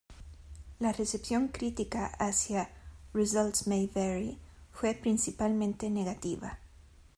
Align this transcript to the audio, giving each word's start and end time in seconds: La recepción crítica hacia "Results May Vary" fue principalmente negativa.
La 0.79 0.91
recepción 0.93 1.49
crítica 1.49 2.07
hacia 2.17 2.71
"Results 3.13 3.67
May 3.67 3.85
Vary" 3.93 4.39
fue 4.71 4.95
principalmente 4.95 5.91
negativa. 5.91 6.57